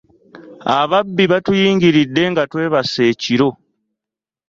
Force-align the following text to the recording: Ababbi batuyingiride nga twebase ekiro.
Ababbi 0.79 1.23
batuyingiride 1.31 2.21
nga 2.31 2.43
twebase 2.51 3.01
ekiro. 3.11 3.49